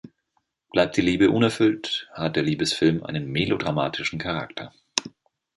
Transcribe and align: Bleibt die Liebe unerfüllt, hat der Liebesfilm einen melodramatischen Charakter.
Bleibt 0.71 0.97
die 0.97 1.01
Liebe 1.01 1.29
unerfüllt, 1.29 2.09
hat 2.11 2.35
der 2.35 2.41
Liebesfilm 2.41 3.03
einen 3.03 3.31
melodramatischen 3.31 4.17
Charakter. 4.17 4.73